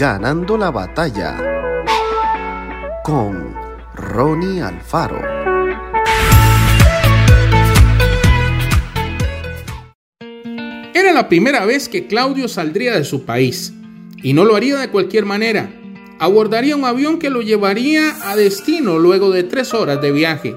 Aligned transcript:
Ganando 0.00 0.56
la 0.56 0.70
batalla 0.70 1.36
con 3.04 3.54
Ronnie 3.94 4.62
Alfaro. 4.62 5.20
Era 10.94 11.12
la 11.12 11.28
primera 11.28 11.66
vez 11.66 11.90
que 11.90 12.06
Claudio 12.06 12.48
saldría 12.48 12.94
de 12.94 13.04
su 13.04 13.26
país 13.26 13.74
y 14.22 14.32
no 14.32 14.46
lo 14.46 14.56
haría 14.56 14.78
de 14.78 14.88
cualquier 14.88 15.26
manera. 15.26 15.70
Abordaría 16.18 16.76
un 16.76 16.86
avión 16.86 17.18
que 17.18 17.28
lo 17.28 17.42
llevaría 17.42 18.16
a 18.30 18.36
destino 18.36 18.98
luego 18.98 19.30
de 19.30 19.42
tres 19.42 19.74
horas 19.74 20.00
de 20.00 20.12
viaje. 20.12 20.56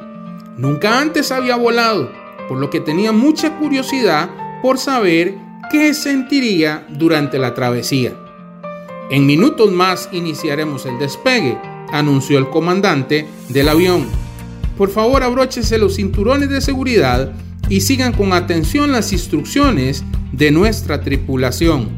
Nunca 0.56 1.02
antes 1.02 1.34
había 1.34 1.58
volado, 1.58 2.10
por 2.48 2.60
lo 2.60 2.70
que 2.70 2.80
tenía 2.80 3.12
mucha 3.12 3.60
curiosidad 3.60 4.30
por 4.62 4.78
saber 4.78 5.36
qué 5.70 5.94
sentiría 5.94 6.88
durante 6.88 7.38
la 7.40 7.54
travesía. 7.54 8.23
En 9.10 9.26
minutos 9.26 9.72
más 9.72 10.10
iniciaremos 10.12 10.86
el 10.86 10.98
despegue, 10.98 11.58
anunció 11.92 12.40
el 12.40 12.50
comandante 12.50 13.28
del 13.50 13.70
avión. 13.70 14.08
Por 14.78 14.90
favor 14.90 15.24
abróchese 15.24 15.78
los 15.78 15.96
cinturones 15.98 16.50
de 16.50 16.62
seguridad 16.62 17.34
y 17.70 17.82
sigan 17.82 18.14
con 18.14 18.34
atención 18.34 18.92
las 18.92 19.12
instrucciones 19.14 20.04
de 20.32 20.52
nuestra 20.52 21.02
tripulación. 21.02 21.90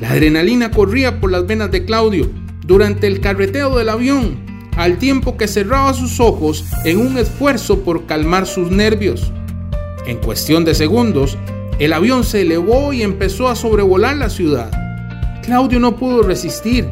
La 0.00 0.10
adrenalina 0.10 0.70
corría 0.70 1.20
por 1.20 1.30
las 1.30 1.46
venas 1.46 1.70
de 1.70 1.84
Claudio 1.84 2.30
durante 2.64 3.06
el 3.06 3.20
carreteo 3.20 3.76
del 3.76 3.88
avión, 3.88 4.38
al 4.76 4.98
tiempo 4.98 5.36
que 5.36 5.48
cerraba 5.48 5.94
sus 5.94 6.20
ojos 6.20 6.64
en 6.84 6.98
un 6.98 7.18
esfuerzo 7.18 7.80
por 7.80 8.06
calmar 8.06 8.46
sus 8.46 8.70
nervios. 8.70 9.32
En 10.06 10.18
cuestión 10.18 10.64
de 10.64 10.74
segundos, 10.74 11.36
el 11.78 11.92
avión 11.92 12.24
se 12.24 12.42
elevó 12.42 12.92
y 12.92 13.02
empezó 13.02 13.48
a 13.48 13.56
sobrevolar 13.56 14.16
la 14.16 14.30
ciudad. 14.30 14.81
Claudio 15.42 15.80
no 15.80 15.96
pudo 15.96 16.22
resistir. 16.22 16.88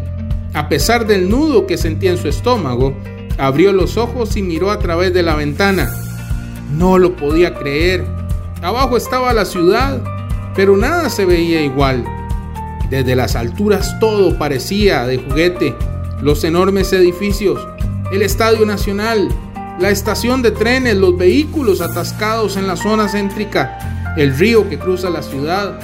A 0.54 0.68
pesar 0.68 1.06
del 1.06 1.30
nudo 1.30 1.66
que 1.66 1.78
sentía 1.78 2.10
en 2.10 2.18
su 2.18 2.28
estómago, 2.28 2.94
abrió 3.38 3.72
los 3.72 3.96
ojos 3.96 4.36
y 4.36 4.42
miró 4.42 4.70
a 4.70 4.80
través 4.80 5.14
de 5.14 5.22
la 5.22 5.36
ventana. 5.36 5.90
No 6.76 6.98
lo 6.98 7.14
podía 7.16 7.54
creer. 7.54 8.04
Abajo 8.60 8.96
estaba 8.96 9.32
la 9.32 9.44
ciudad, 9.44 10.02
pero 10.54 10.76
nada 10.76 11.08
se 11.10 11.24
veía 11.24 11.62
igual. 11.62 12.04
Desde 12.90 13.14
las 13.14 13.36
alturas 13.36 13.98
todo 14.00 14.36
parecía 14.36 15.06
de 15.06 15.18
juguete. 15.18 15.76
Los 16.20 16.42
enormes 16.42 16.92
edificios, 16.92 17.64
el 18.12 18.22
Estadio 18.22 18.66
Nacional, 18.66 19.28
la 19.78 19.90
estación 19.90 20.42
de 20.42 20.50
trenes, 20.50 20.96
los 20.96 21.16
vehículos 21.16 21.80
atascados 21.80 22.56
en 22.56 22.66
la 22.66 22.76
zona 22.76 23.08
céntrica, 23.08 24.14
el 24.16 24.36
río 24.36 24.68
que 24.68 24.78
cruza 24.78 25.08
la 25.08 25.22
ciudad, 25.22 25.78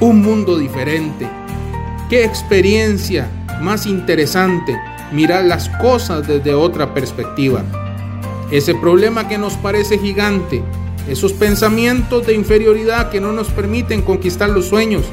un 0.00 0.20
mundo 0.20 0.58
diferente. 0.58 1.26
Qué 2.08 2.24
experiencia 2.24 3.28
más 3.60 3.84
interesante 3.84 4.74
mirar 5.12 5.44
las 5.44 5.68
cosas 5.68 6.26
desde 6.26 6.54
otra 6.54 6.94
perspectiva. 6.94 7.62
Ese 8.50 8.74
problema 8.74 9.28
que 9.28 9.36
nos 9.36 9.54
parece 9.58 9.98
gigante, 9.98 10.62
esos 11.06 11.34
pensamientos 11.34 12.26
de 12.26 12.34
inferioridad 12.34 13.10
que 13.10 13.20
no 13.20 13.32
nos 13.32 13.48
permiten 13.48 14.00
conquistar 14.00 14.48
los 14.48 14.66
sueños, 14.66 15.04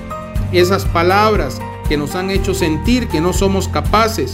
esas 0.54 0.86
palabras 0.86 1.60
que 1.90 1.98
nos 1.98 2.16
han 2.16 2.30
hecho 2.30 2.54
sentir 2.54 3.10
que 3.10 3.20
no 3.20 3.34
somos 3.34 3.68
capaces. 3.68 4.34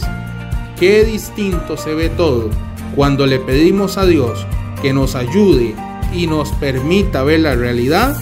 Qué 0.78 1.02
distinto 1.02 1.76
se 1.76 1.94
ve 1.94 2.10
todo 2.10 2.48
cuando 2.94 3.26
le 3.26 3.40
pedimos 3.40 3.98
a 3.98 4.06
Dios 4.06 4.46
que 4.80 4.92
nos 4.92 5.16
ayude 5.16 5.74
y 6.14 6.28
nos 6.28 6.52
permita 6.52 7.24
ver 7.24 7.40
la 7.40 7.56
realidad 7.56 8.16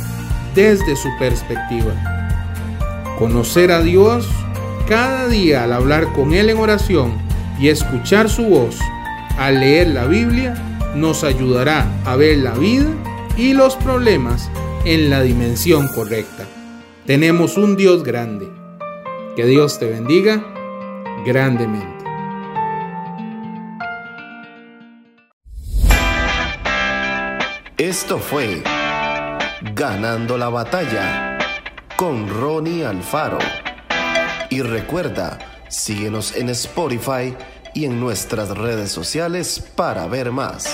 desde 0.55 0.97
su 0.97 1.09
perspectiva. 1.19 2.10
Conocer 3.21 3.71
a 3.71 3.83
Dios 3.83 4.27
cada 4.89 5.29
día 5.29 5.65
al 5.65 5.75
hablar 5.75 6.11
con 6.15 6.33
Él 6.33 6.49
en 6.49 6.57
oración 6.57 7.13
y 7.61 7.69
escuchar 7.69 8.31
su 8.31 8.45
voz 8.47 8.79
al 9.37 9.61
leer 9.61 9.89
la 9.89 10.07
Biblia 10.07 10.55
nos 10.95 11.23
ayudará 11.23 11.87
a 12.07 12.17
ver 12.17 12.39
la 12.39 12.53
vida 12.53 12.89
y 13.37 13.53
los 13.53 13.77
problemas 13.77 14.51
en 14.87 15.11
la 15.11 15.21
dimensión 15.21 15.89
correcta. 15.89 16.47
Tenemos 17.05 17.59
un 17.59 17.77
Dios 17.77 18.05
grande. 18.05 18.49
Que 19.37 19.45
Dios 19.45 19.79
te 19.79 19.91
bendiga 19.91 20.43
grandemente. 21.27 22.05
Esto 27.77 28.19
fue 28.19 28.63
Ganando 29.75 30.39
la 30.39 30.49
batalla 30.49 31.40
con 32.01 32.31
Ronnie 32.31 32.87
Alfaro. 32.87 33.37
Y 34.49 34.63
recuerda, 34.63 35.39
síguenos 35.69 36.35
en 36.35 36.49
Spotify 36.49 37.37
y 37.75 37.85
en 37.85 38.01
nuestras 38.01 38.57
redes 38.57 38.91
sociales 38.91 39.63
para 39.77 40.07
ver 40.07 40.33
más. 40.33 40.65